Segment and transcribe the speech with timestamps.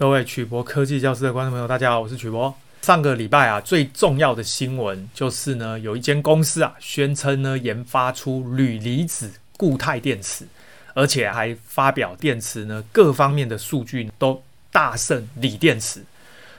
[0.00, 2.54] 各位曲博科技教室的观众朋友，大家好，我是曲博。
[2.82, 10.46] 上个礼拜啊，最重要的新闻就是呢，有一间公司啊，宣称呢研发出铝离子固态电池，
[10.94, 14.40] 而且还发表电池呢各方面的数据都
[14.70, 16.00] 大胜锂电池。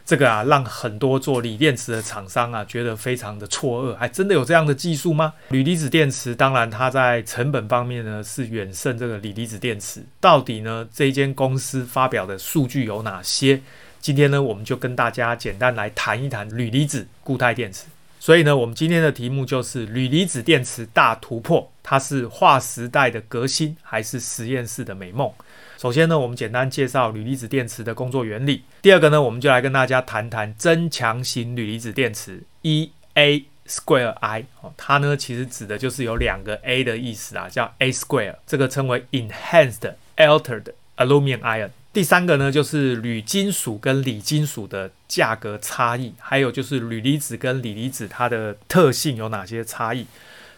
[0.10, 5.32] 这个啊，让很多做锂电池的厂商啊觉得非常的错愕，还真的有这样的技术吗？
[5.50, 10.04] 铝离子电池当然它在成本方面呢是远胜这个锂离子电池。
[10.20, 13.61] 到底呢这间公司发表的数据有哪些？
[14.02, 17.86] 今天呢我们就跟大家简单来谈一谈铝离子固态电池。
[18.20, 25.32] 所以呢我们今天的题目就是铝离子电池大突破，它是划时代的革新还是实验室的美梦？
[25.79, 28.64] 首先呢，我们简单介绍铝离子电池的工作原理。
[28.82, 34.44] 第二个呢，我们就来跟大家谈谈增强型铝离子电池 （E A Square I）。
[34.59, 40.66] 哦，它呢其实指的就是有两个 A 的意思啊，叫 A Square，这个称为 Enhanced Altered
[40.97, 41.70] Aluminium Ion。
[41.94, 50.06] 第三个呢，就是铝金属跟锂金属的价格差异，还有就是铝离子跟锂离子它的特性有哪些差异。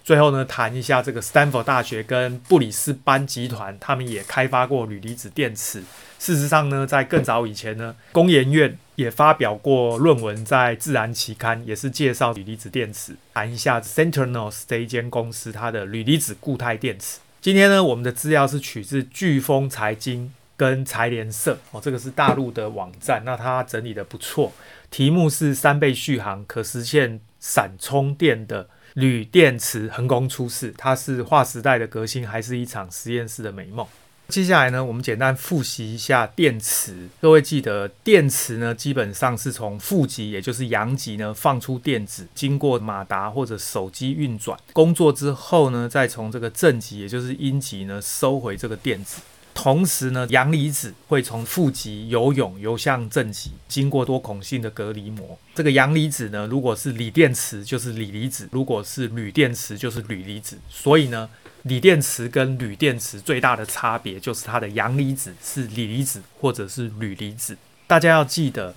[0.03, 5.83] 最后呢，谈一下这个斯坦福大学跟布里斯班集团，他们也开发过铝离子电池。
[6.17, 13.15] 事实上呢，在更早以前呢，工研院也发表过论文在《自然》期刊，也是介绍铝离子电池。
[13.33, 17.19] 谈一下 Centernos 这一间公司它的铝离子固态电池。
[17.39, 24.51] 今天呢，我们的资料是取自飓风财经跟财联社哦，这个是大陆的网站，那它整理的不错。
[24.89, 28.67] 题目是三倍续航，可实现闪充电的。
[28.93, 33.87] 铝电池横空出世，它是划时代的革新，还是一场实验室的美梦？
[34.27, 37.09] 接下来呢，我们简单复习一下电池。
[37.19, 49.21] 各位记得，电池呢基本上是从负极，也就是阳极呢放出电子，经过马达或者手机运转工作之后呢，再从这个正极，也就是阴极呢收回这个电子。
[49.63, 55.37] 同时呢，阳离子会从负极游泳游向正极，经过多孔性的隔离膜。
[55.53, 60.57] 这个阳离子呢，如果是锂电池就是锂离子，如果是铝电池就是铝离子。
[60.67, 61.29] 所以呢，
[61.61, 67.55] 锂电池跟铝电池最大的差别就是它的阳离子是锂离子或者是铝离子。
[67.85, 68.73] 大家要记得。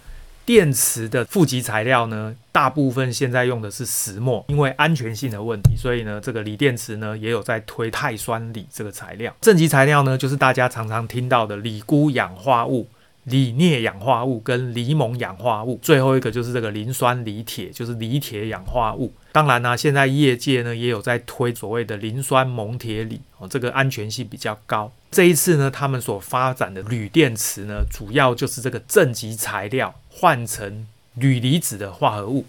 [0.46, 9.34] 电池的负极材料呢，大部分现在用的是石墨，因为安全性的问题，所以呢，这个锂电池呢也有在推钛酸锂这个材料。
[9.40, 12.86] 正极材料呢，就是大家常常听到的锂钴氧化物、
[13.24, 19.12] 锂镍氧化物跟锂锰氧化物，最后一个就是这个磷酸锂铁，就是锂铁氧化物。
[19.32, 24.92] 当然呢、现在业界呢也有在推所谓的磷酸锰铁锂，哦，这个安全性比较高。
[25.10, 32.44] 这一次呢，他们所发展的铝电池呢，主要就是这个正极材料换成铝离子的化合物，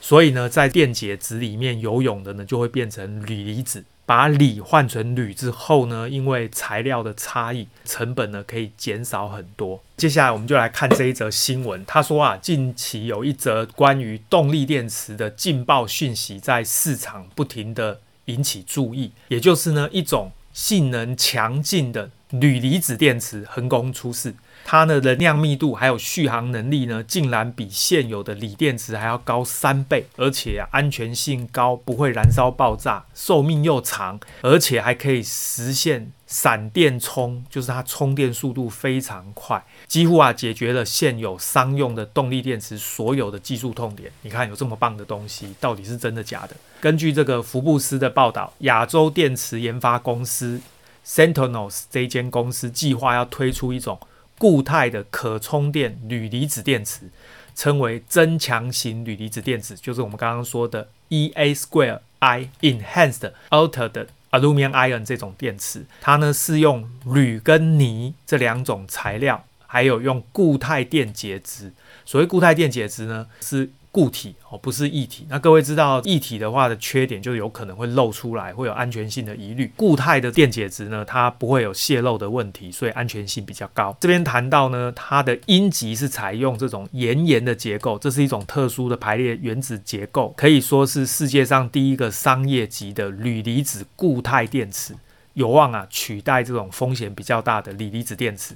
[0.00, 3.84] 所以呢，在电解质里面游泳的呢，就会变成铝离子。
[4.10, 9.80] 把锂换成铝之后呢，因为材料的差异，成本呢可以减少很多。
[9.96, 11.84] 接下来我们就来看这一则新闻。
[11.86, 20.32] 他说啊，近期有一则关于动力电池的劲爆讯息在市场不停地引起注意，也就是呢一种。
[20.52, 44.10] 性能强劲的铝离子电池横空出世，它的能量密度还有续航能力呢，竟然比现有的锂电池还要高三倍，而且啊，安全性高，不会燃烧爆炸，寿命又长，而且还可以实现闪电充，就是它充电速度非常快，几乎啊解决了现有商用的动力电池所有的技术痛点。
[44.22, 46.54] 你看有这么棒的东西，到底是真的假的？
[46.80, 50.60] 根据这个福布斯的报道，亚洲电池研发公司
[51.04, 53.98] Centrenox 这间公司计划要推出一种
[54.38, 57.10] 固态的可充电铝离子电池，
[57.54, 65.86] 称为增强型铝离子电池，就是我们刚刚说的 EA Square I Enhanced Altered Aluminum Iron 这种电池。
[66.00, 71.72] 它呢是用铝跟锂这两种材料，还有用固态电解质。
[72.04, 73.70] 所谓固态电解质呢是。
[73.92, 75.26] 固体哦，不是液体。
[75.28, 79.72] 那各位知道液体的话的缺点，就有可能会漏出来，会有安全性的疑虑。
[79.76, 83.96] 固态的电解质呢，它不会有泄漏的问题，所以安全性比较高。
[84.00, 94.94] 这边谈到呢，它的阴极是采用这种岩盐的结构，这是一种特殊的排列原子结构，可以说是世界上第一个商业级的铝离子固态电池，
[95.34, 98.54] 有望啊取代这种风险比较大的锂离子电池。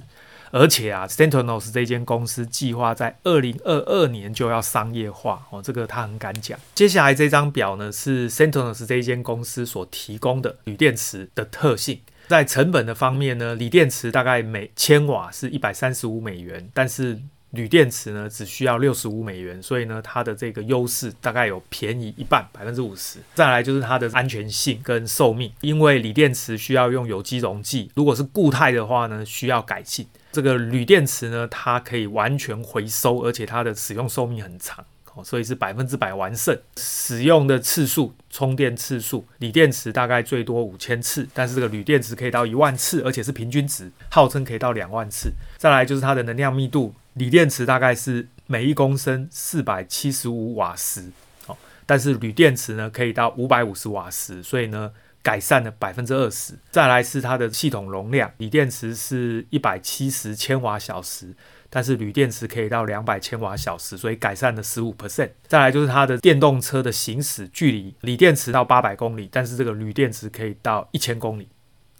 [0.55, 6.57] 而且啊，Centrenox 这间公司计划在二零二二年就要商业化哦，这个他很敢讲。
[6.73, 11.99] 接下来这张表呢，是 Centrenox 这间公司所提供的铝电池的特性。
[12.29, 17.19] 在成本的方面呢，锂电池大概每千瓦是一百三十五美元，但是
[17.49, 23.19] 铝电池呢只需要六十五美元，所以呢它的这个优势大概有便宜一半，百分之五十。
[23.33, 30.07] 再来就是它的安全性跟寿命，因为锂电池需要用有机溶剂，如果是固态的话呢需要改进。
[30.35, 34.83] 这个铝电池呢它可以完全回收，而且它的使用寿命很长。
[35.13, 45.31] 哦所以是百分之百完胜，使用的次数、充电次数，锂电池大概最多五千次，但是这个铝电池可以到一万次，而且是平均值，号称可以到两万次。
[45.55, 51.09] 再来就是它的能量密度，锂电池大概是每一公升四百七十五瓦时，
[51.47, 51.55] 哦，
[51.85, 54.91] 但是铝电池呢可以到五百五十瓦时，所以呢
[55.25, 56.53] 改善了百分之二十。
[56.69, 61.35] 再来是它的系统容量，锂电池是一百七十千瓦小时。
[61.67, 65.31] 但是铝电池可以到两百千瓦小时，所以改善了十五 percent。
[65.47, 71.49] 再来就是它的电动车的行驶距离，锂电池到八百公里，但是这个铝电池可以到一千公里。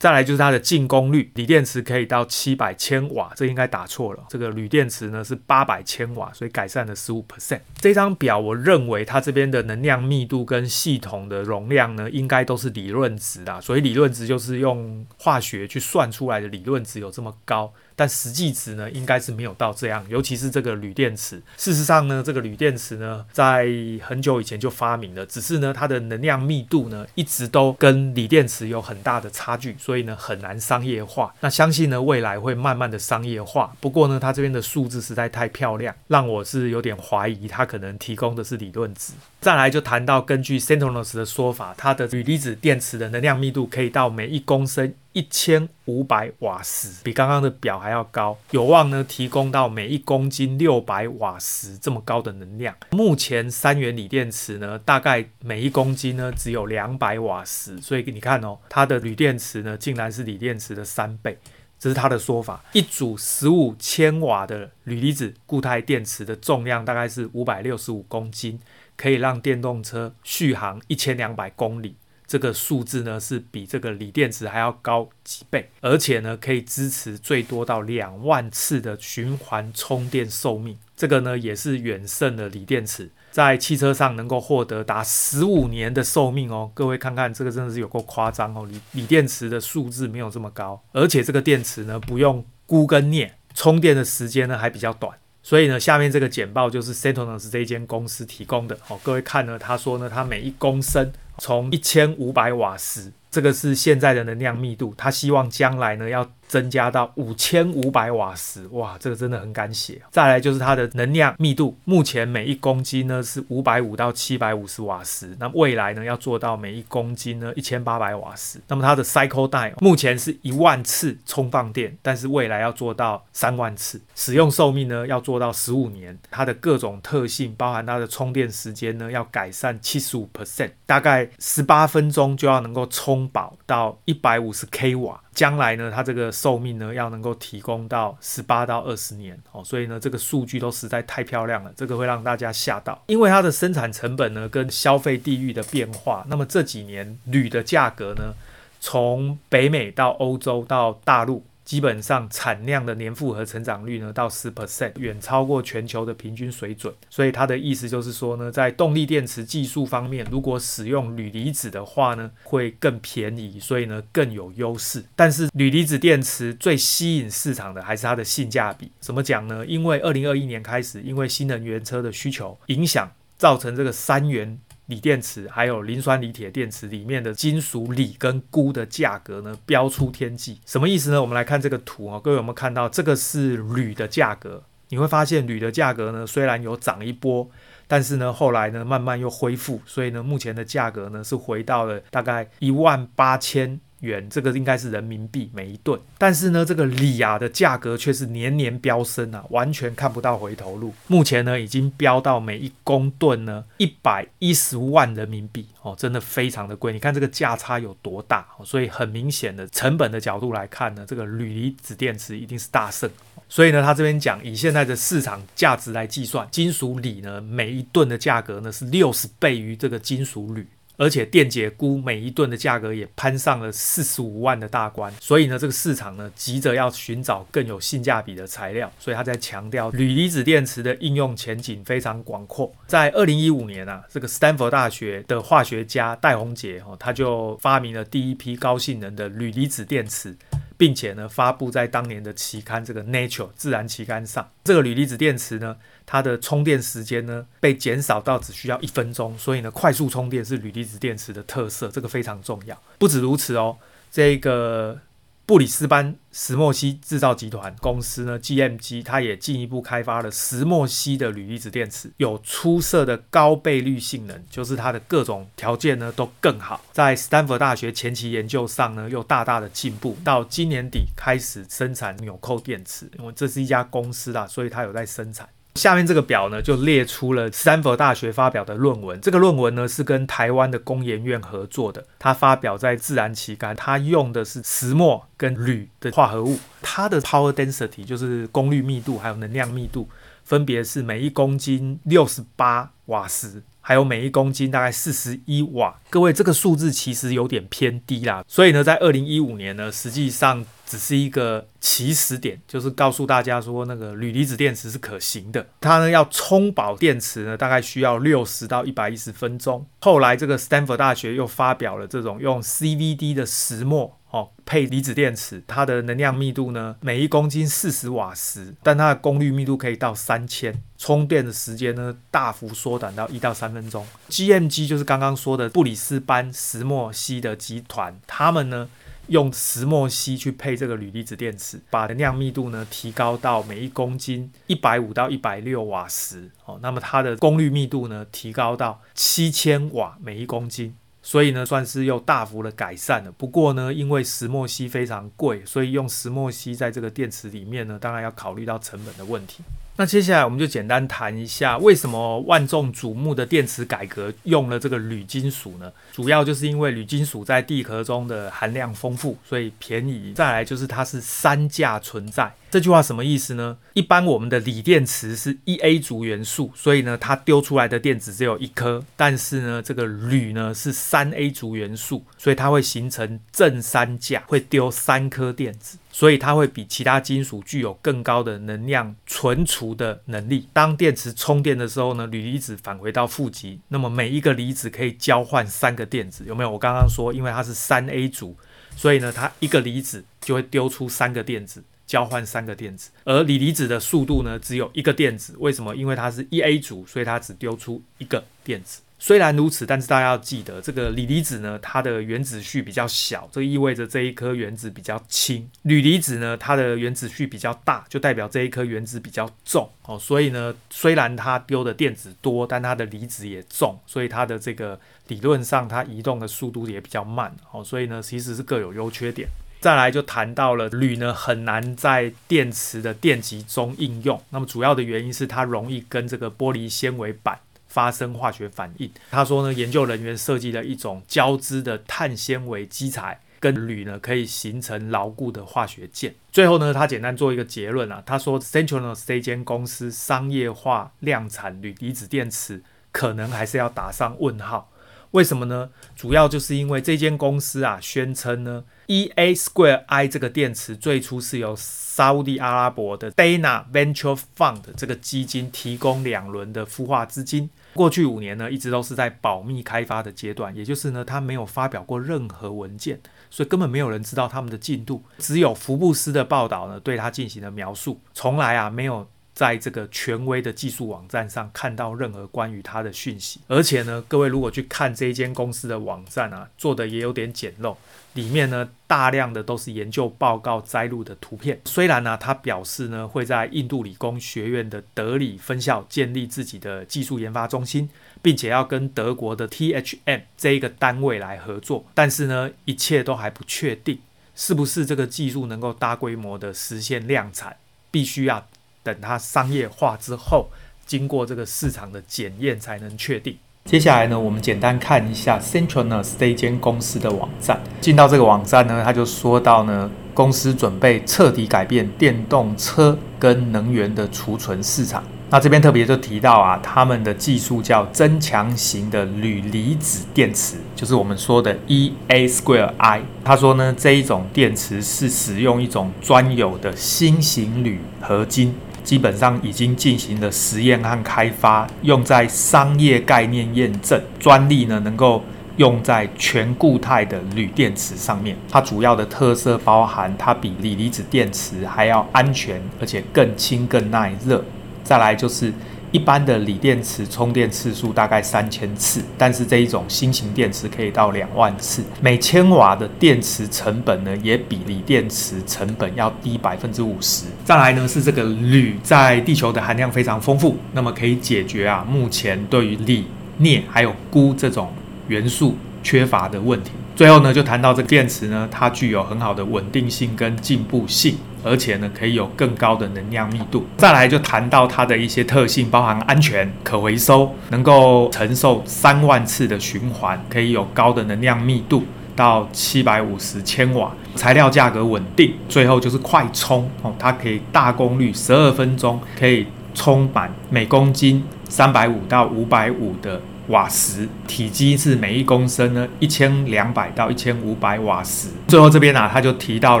[0.04, 7.60] 再来就是它的净功率，锂电池可以到七百千瓦，这应该打错了，这个铝电池呢是八百千瓦，所以改善了十五 percent。
[7.78, 17.72] 这张表我认为它这边的能量密度跟系统的容量呢，应该都是理论值啊，所以理论值就是用化学去算出来的理论值有这么高。
[17.96, 21.42] 但实际值呢，应该是没有到这样，尤其是这个铝电池。
[21.56, 23.68] 事实上呢，这个铝电池呢，在
[24.02, 31.34] 很久以前就发明了，只是呢，它的能量密度呢，一直都跟锂电池有很大的差距，所以呢，很难商业化。
[31.40, 33.74] 那相信呢，未来会慢慢的商业化。
[33.80, 39.12] 不过呢，它这边的数字实在太漂亮，让我是有点怀疑它可能提供的是理论值。
[39.44, 44.94] 再来就谈到根据 Centronics 的说法，它的铝离子电池的能量密度可以到每一公升。
[45.12, 52.74] 一千五百瓦时，比刚刚的表还要高，有望呢提供到每一公斤六百瓦时这么高的能量。
[52.92, 61.38] 目前三元锂电池呢，大概每一公斤呢只有两百瓦时，所以你看哦，它的铝电池呢竟然是锂电池的三倍，
[61.78, 62.64] 这是他的说法。
[62.72, 68.58] 一组十五千瓦的铝离子固态电池的重量大概是五百六十五公斤，
[68.96, 71.96] 可以让电动车续航一千两百公里。
[72.26, 80.76] 这个数字呢是比这个锂电池还要高几倍，而且呢可以支持最多到两万次的循环充电寿命。
[80.96, 86.70] 这个呢也是远胜的锂电池，在汽车上能够获得达十五年的寿命哦。
[86.72, 95.16] 各位看看这个真的是有够夸张哦，锂锂电池的数字没有这么高，而且这个电池呢不用鈷跟镍，充电的时间呢还比较短。
[95.44, 98.96] 所以呢，下面这个简报就是 Sentinels 这一间公司提供的好。
[99.04, 103.12] 各位看呢，他说呢，他每一公升从一千五百瓦时。
[103.30, 106.24] 这个是现在的能量密度，他希望将来呢要
[106.54, 110.00] 增加到五千五百瓦时，哇，这个真的很敢写。
[110.12, 118.60] 再来就是它的能量密度，目前每一公斤呢是五百五到七百五十瓦时，那未来呢要做到每一公斤呢一千八百瓦时。
[118.68, 126.16] 那么它的 cycle time 目前是一万次充放电，但是未来要做到三万次，使用寿命呢要做到十五年。
[126.30, 133.24] 它的各种特性，包含它的充电时间呢要改善七十五 percent，大概十八分钟就要能够充。
[133.32, 148.32] 饱到一百五十 k 瓦，将来呢，它这个寿命呢要能够提供到十八到二十年哦，所以呢，这个数据都实在太漂亮了，这个会让大家吓到，因为它的生产成本呢跟消费地域的变化，那么这几年铝的价格呢，
[148.80, 151.44] 从北美到欧洲到大陆。
[151.64, 156.92] 基本上产量的年复合成长率呢，到十 percent，远超过全球的平均水准。
[157.08, 165.04] 所以它的意思就是说呢，在动力电池技术方面，如果使用铝离子的话呢，会更便宜，所以呢更有优势。
[165.16, 168.90] 但是铝离子电池最吸引市场的还是它的性价比。
[169.00, 169.64] 怎么讲呢？
[169.66, 174.58] 因为二零二一年开始，因为新能源车的需求影响，造成这个三元。
[174.86, 180.60] 锂电池还有磷酸锂铁电池里面的金属锂跟钴的价格呢，飙出天际。
[180.66, 181.20] 什么意思呢？
[181.20, 184.62] 我们来看这个图啊，各位有没有看到这个是铝的价格？
[184.90, 187.48] 你会发现铝的价格呢，虽然有涨一波，
[187.86, 193.80] 但是呢后来呢慢慢又恢复，所以呢目前的价格呢是回到了大概一万八千。
[194.04, 200.94] 元，这个应该是人民币每一吨，但是呢，这个锂啊的价格却是年年飙升啊，完全看不到回头路。
[201.08, 206.92] 目前呢，已经飙到每一公吨呢一百一十万人民币哦，真的非常的贵。
[206.92, 208.46] 你看这个价差有多大？
[208.64, 213.10] 所以很明显的成本的角度来看呢，这个铝离子电池一定是大胜。
[213.48, 220.66] 所以呢，他这边讲以现在的市场价值来计算，金属锂呢每一吨的价格呢是六十倍于这个金属铝。
[220.96, 232.72] 而且电解钴每一吨的价格也攀上了四十五万的大关，所以呢，这个市场呢急着要寻找更有性价比的材料，所以他在强调铝离子电池的应用前景非常广阔。
[232.86, 240.36] 在二零一五年啊，这个斯坦福大学的化学家戴宏杰哦，他就发明了第一批高性能的铝离子电池。
[240.84, 244.46] 并且呢发布在当年的期刊这个 Nature 自然期刊上。
[244.64, 245.74] 这个铝离子电池呢，
[246.04, 252.78] 它的充电时间呢被减少到只需要一分钟，所以呢快速充电是铝离子电池的特色，这个非常重要。
[252.98, 253.78] 不止如此哦，
[254.10, 255.00] 这个。
[255.46, 266.82] 布里斯班石墨烯制造集团公司呢，GMG，它也进一步开发了石墨烯的铝离子电池，有出色的高倍率性能，就是它的各种条件呢都更好。
[266.92, 275.46] 在斯坦福大学前期研究上呢，又大大的进步，到今年底开始生产纽扣电池，因为这是一家公司啦，所以它有在生产。
[275.74, 279.20] 下面这个表呢，就列出了斯坦福大学发表的论文。
[279.20, 283.74] 这个论文呢，是跟台湾的工研院合作的，它发表在《自然》期刊。
[283.74, 290.08] 它用的是石墨跟铝的化合物，它的 power density 就是功率密度，还有能量密度，
[290.44, 296.00] 分别是每一公斤六十八瓦时，还有每一公斤大概四十一瓦。
[296.08, 298.42] 各位，这个数字其实有点偏低啦。
[298.48, 300.64] 所以呢，在二零一五年呢，实际上。
[300.86, 305.66] 只是一个起始点，就是告诉大家说那个铝离子电池是可行的。
[305.80, 309.84] 它呢要充饱电池呢，大概需要六十到一百一十分钟。
[310.00, 324.04] 后来这个斯坦福大学又发表了这种用 CVD 的石墨哦配离子电池，它的能量密度呢每一公斤四十瓦时，但它的功率密度可以到三千，充电的时间呢大幅缩短到一到三分钟。
[324.28, 328.88] GMG 就是刚刚说的布里斯班石墨烯的集团，他们呢。
[329.28, 340.94] 用石墨烯去配这个铝离子电池，把能量密度呢提高到每一公斤一百五到一百六瓦时哦，那么它的功率密度呢提高到七千瓦每一公斤，
[341.26, 343.32] 所以呢算是又大幅的改善了。
[343.32, 349.64] 不过呢，因为石墨烯非常贵，所以用石墨烯在这个电池里面呢，当然要考虑到成本的问题。
[349.96, 355.92] 那接下来我们就简单谈一下，为什么万众瞩目的电池改革用了这个铝金属呢？
[356.12, 360.32] 主要就是因为铝金属在地壳中的含量丰富，所以便宜。
[360.34, 362.52] 再来就是它是三价存在。
[362.72, 363.76] 这句话什么意思呢？
[363.92, 369.04] 一般我们的锂电池是一 A 族元素，所以呢，它丢出来的电子只有一颗。
[369.14, 380.68] 但是呢，这个铝呢是三 A 族元素，所以它会形成正三价，会丢三颗电子，所以它会比其他金属具有更高的能量存储的能力。
[380.72, 386.70] 当电池充电的时候呢，铝离子返回到负极，那么每一个离子可以交换三个电子，有没有？
[386.70, 388.56] 我刚刚说，因为它是三 A 组，
[388.96, 391.82] 所以呢，它一个离子就会丢出三个电子。
[392.06, 395.54] 交换三个电子，而锂离子的速度呢，只有一个电子。
[395.58, 395.96] 为什么？
[395.96, 399.00] 因为它是一 A 组，所以它只丢出一个电子。
[399.26, 405.66] 虽然如此，但是大家要记得，这个锂离子呢，它的原子序比较小，这意味着这一颗原子比较轻。
[405.80, 410.18] 铝离子呢，它的原子序比较大，就代表这一颗原子比较重哦。
[410.18, 417.82] 所以呢，虽然它丢的电子多，但它的离子也重，所以它的这个理论上它移动的速度也比较慢哦。
[417.82, 419.48] 所以呢，其实是各有优缺点。
[419.80, 424.38] 再来就谈到了铝呢，很难在电池的电极中应用。
[424.50, 427.58] 那么主要的原因是它容易跟这个玻璃纤维板
[427.94, 429.08] 发生化学反应。
[429.30, 436.34] 他说呢，研究人员设计了一种交织的碳纤维基材，跟铝呢可以形成牢固的化学键。
[436.50, 442.82] 最后呢，他简单做一个结论啊，他说 Centronos 这间公司商业化量产铝离子电池，
[443.12, 444.90] 可能还是要打上问号。
[445.30, 445.90] 为什么呢？
[446.14, 457.68] 主要就是因为这间公司啊，宣称呢，EA Square I 这个电池最初是由沙乌地阿拉伯的 Dana Venture Fund 这个基金提供两轮的孵化资金。
[457.94, 463.20] 过去五年呢，一直都是在保密开发的阶段，也就是呢，他没有发表过任何文件，
[463.50, 465.22] 所以根本没有人知道他们的进度。
[465.38, 469.26] 只有福布斯的报道呢，对他进行了描述，从来啊没有。
[469.54, 477.96] 在这个权威的技术网站上看到任何关于它的讯息，而且呢，各位如果去看这一间公司的网站啊，做的也有点简陋，
[478.32, 481.80] 里面呢大量的都是研究报告摘录的图片。
[481.84, 488.10] 虽然呢、啊，他表示呢会在印度理工学院的德里分校建立自己的技术研发中心，
[488.42, 494.18] 并且要跟德国的 THM 这一个单位来合作，但是呢，一切都还不确定，
[494.56, 497.76] 是不是这个技术能够大规模的实现量产，
[498.10, 498.66] 必须要。
[499.04, 500.66] 等它商业化之后，
[501.06, 503.56] 经过这个市场的检验才能确定。
[503.84, 507.78] 接下来呢，我们简单看一下 Centronos 这间公司的网站。
[508.00, 515.22] 进到这个网站呢，他就说到呢，公司准备彻底改变电动车跟能源的储存市场。
[515.50, 523.20] 那这边特别就提到啊，他们的技术叫增强型的铝离子电池，就是我们说的 EA Square I。
[523.44, 528.74] 他说呢，这一种电池是使用一种专有的新型铝合金。
[529.04, 535.44] 基本上已经进行了实验和开发，用在商业概念验证，专利呢能够
[535.76, 538.56] 用在全固态的铝电池上面。
[538.68, 544.64] 它主要的特色包含它比锂离子电池还要安全，而且更轻、更耐热。
[545.04, 545.72] 再来就是。
[546.14, 552.04] 一般的锂电池充电次数大概三千次，但是这一种新型电池可以到两万次。
[552.20, 557.46] 每千瓦的电池成本呢，也比锂电池成本要低百分之五十。
[557.64, 563.26] 再来呢，是这个铝在地球的含量非常丰富，那么可以解决啊目前对于锂、
[563.58, 564.92] 镍还有钴这种
[565.26, 566.92] 元素缺乏的问题。
[567.16, 571.36] 最后呢，就谈到这个电池呢，它具有很好的稳定性跟进步性。
[571.66, 573.86] 而且呢，可以有更高的能量密度。
[573.96, 582.04] 再来就谈到它的一些特性，包含安全、可回收，能够承受三万次的循环，可以有高的能量密度
[582.36, 585.54] 到七百五十千瓦，材料价格稳定。
[585.66, 593.40] 最后就是快充哦，它可以大功率十二分钟可以充满每公斤三百五到五百五的。
[593.68, 598.48] 瓦时体积是每一公升呢一千两百到一千五百瓦时。
[598.68, 600.00] 最后这边啊，他就提到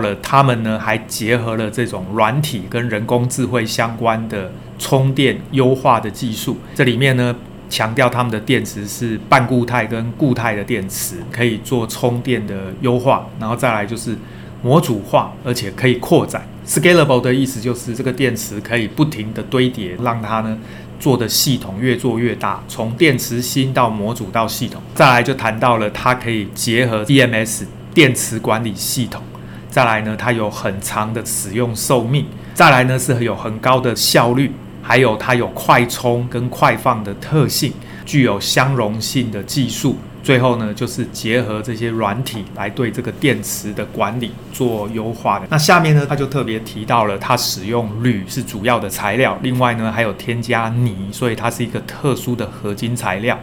[0.00, 6.58] 了他们呢还结合了这种软体跟人工智慧相关的充电优化的技术。
[6.74, 7.34] 这里面呢
[7.70, 13.26] 强调他们的电池是半固态跟固态的电池，可以做充电的优化。
[13.40, 14.14] 然后再来就是
[14.62, 16.46] 模组化，而且可以扩展。
[16.66, 20.58] Scalable 的意思就是这个电池可以不停的堆叠，让它呢。
[20.98, 29.22] 做的系统越做越大，从电池芯到模组到系统，再来就谈到了它可以结合 DMS 电池管理系统，
[29.70, 34.50] 再来呢，它有很长的使用寿命，再来呢是有很高的效率，
[34.82, 37.72] 还有它有快充跟快放的特性，
[38.04, 39.96] 具有相容性的技术。
[40.24, 45.46] 最后呢，就是结合这些软体来对这个电池的管理做优化的。
[45.50, 53.38] 那下面呢，他就特别提到了，它使用铝是主要的材料，另外呢还有添加镍，所以它是一个特殊的合金材料。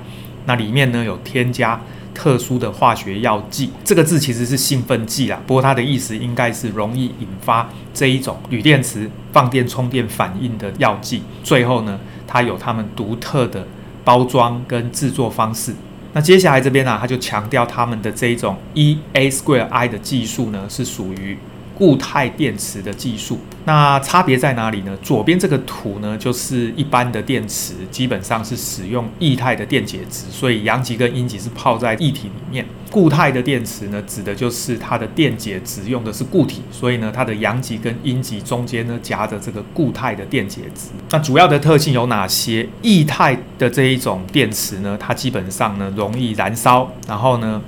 [0.47, 1.79] 那里面呢有添加
[2.15, 11.21] 特殊的化学药剂，这个字其实是兴奋剂啦，不过它的意思应该是容易引发这一种铝电池放电充电反应的药剂。
[11.43, 13.67] 最后呢，它有他们独特的
[14.03, 15.75] 包装跟制作方式。
[16.13, 21.37] 那接下来这边呢、他就强调他们的这一种 E A Square I 的技术呢，是属于
[21.81, 23.39] 固态电池的技术。
[23.65, 24.95] 那差别在哪里呢？
[25.01, 32.63] 左边这个图呢，就是一般的电池，基本上是使用液态的电解质，所以阳极跟阴极是泡在液体里面。
[32.91, 40.89] 固态的电池呢，指的就是它的电解质用的是固体，所以呢，它的阳极跟阴极中间呢夹着这个固态的电解质。
[41.09, 42.67] 那主要的特性有哪些？
[42.83, 47.59] 液态的这一种电池呢，它基本上呢容易燃烧，然后呢，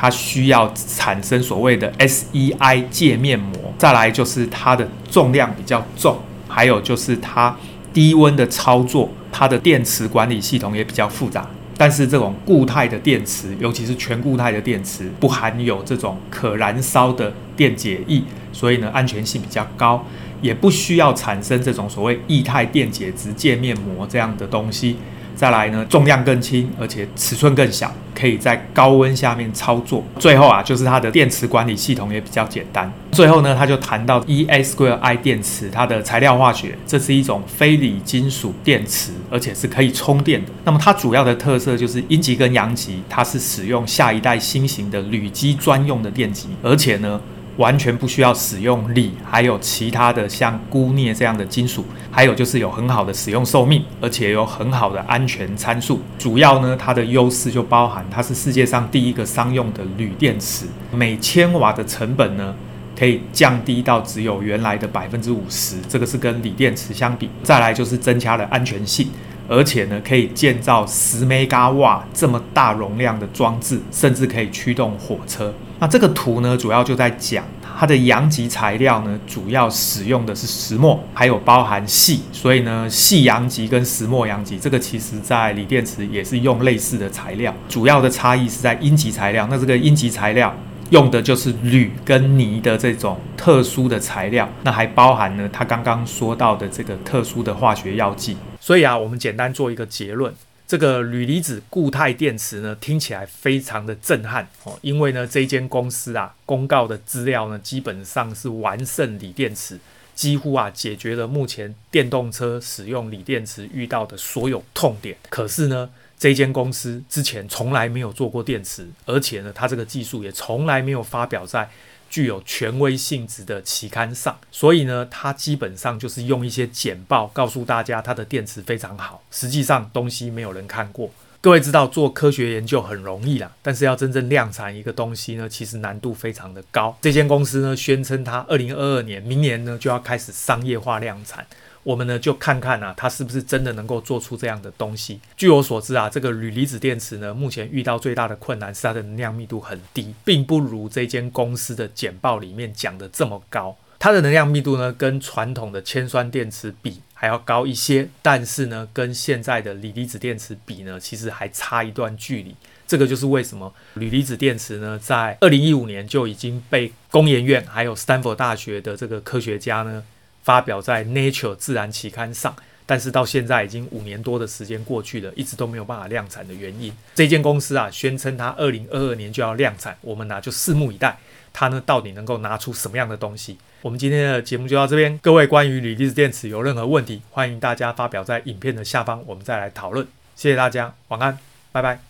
[0.00, 3.52] 它需要产生所谓的 SEI 界面膜。
[3.76, 7.56] 再来就是它的重量比较重，还有就是它
[7.92, 11.44] 低温的操作，它的电池管理系统也比较复杂。
[11.76, 20.04] 但是这种固态的电池，尤其是全固态的电池，不含有这种可燃烧的电解液，所以呢安全性比较高，
[20.40, 24.96] 也不需要产生这种所谓液态电解质界面膜这样的东西。
[25.38, 30.02] 再来呢，重量更轻，而且尺寸更小，可以在高温下面操作。
[30.18, 32.92] 最后啊，就是它的电池管理系统也比较简单。
[33.12, 40.50] 最后呢，他就谈到 EA2I 电池它的材料化学，这是一种非锂金属电池，而且是可以充电的。
[40.64, 47.20] 那么它主要的特色就是阴极跟阳极，它是使用下一代新型的铝基专用的电极，而且呢。
[47.58, 56.00] 完全不需要使用锂，还有其他的像钴、镍这样的金属，还有就是有很好的使用寿命，而且有很好的安全参数。
[56.18, 62.54] 主要呢，它的优势就包含它是世界上第一个商用的铝电池，每千瓦的成本呢
[62.96, 67.28] 可以降低到只有原来的百分之五十，这个是跟锂电池相比。
[67.42, 69.08] 再来就是增加了安全性，
[69.48, 75.52] 而且呢可以建造十 mega 瓦这么大容量的装置，甚至可以驱动火车。
[75.80, 77.44] 那这个图呢，主要就在讲
[77.78, 89.46] 它的阳极材料呢，主要使用的是石墨，还有包含矽，所以呢，矽阳极跟石墨阳极，这个其实在锂电池也是用类似的材料，主要的差异是在阴极材料。
[89.48, 90.52] 那这个阴极材料
[90.90, 98.36] 用的就是铝跟镍的这种特殊的材料，那还包含呢，他刚刚说到的这个特殊的化学药剂。
[98.60, 100.34] 所以啊，我们简单做一个结论。
[100.68, 109.78] 这个铝离子固态电池呢，听起来非常的震撼哦，因为呢，这间公司啊公告的资料呢，基本上是完胜锂电池，
[110.14, 115.16] 几乎啊解决了目前电动车使用锂电池遇到的所有痛点。
[115.30, 121.70] 可是呢，这间公司之前从来没有做过电池，而且呢，它这个技术也从来没有发表在。
[122.08, 131.10] 具有权威性质的期刊上，所以呢，它基本上就是用一些简报告诉大家它的电池非常好，实际上东西没有人看过。
[131.40, 136.96] 各位知道做科学研究很容易啦，但是要真正量产一个东西呢，其实难度非常的高。
[137.00, 141.46] 这间公司呢，宣称它二零二二年，明年呢就要开始商业化量产。
[141.82, 145.20] 我们呢就看看啊，它是不是真的能够做出这样的东西。
[145.36, 153.76] 据我所知啊，这个铝离子电池呢，目前遇到最大的困难是它的能量密度很低，并不如这间公司的简报里面讲的这么高。
[153.98, 162.54] 它的能量密度呢，跟传统的铅酸电池比还要高一些，但是呢，跟现在的锂离子电池比呢，其实还差一段距离。
[162.86, 170.02] 这个就是为什么铝离子电池呢，在二零一五年就已经被工研院还有斯坦福大学的这个科学家呢，
[170.48, 172.56] 发表在 Nature 自然期刊上，
[172.86, 176.90] 但是到现在已经五年多的时间过去了，一直都没有办法量产的原因。
[177.14, 181.18] 这间公司啊，宣称它二零二二年就要量产，我们呢、就拭目以待，
[181.52, 183.58] 它呢到底能够拿出什么样的东西。
[183.82, 185.18] 我们今天的节目就到这边。
[185.18, 190.08] 各位关于锂离子电池有任何问题，欢迎大家发表在影片的下方，我们再来讨论。
[190.34, 191.38] 谢谢大家，晚安，
[191.72, 192.07] 拜拜。